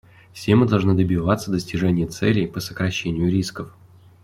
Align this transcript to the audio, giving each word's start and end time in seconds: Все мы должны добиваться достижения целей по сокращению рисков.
Все 0.33 0.55
мы 0.55 0.65
должны 0.67 0.95
добиваться 0.95 1.51
достижения 1.51 2.07
целей 2.07 2.47
по 2.47 2.59
сокращению 2.59 3.29
рисков. 3.29 3.71